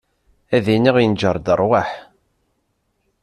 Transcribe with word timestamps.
Ad 0.55 0.65
iniɣ 0.75 0.95
yenjer-d 0.99 1.47
rwaḥ. 1.59 1.89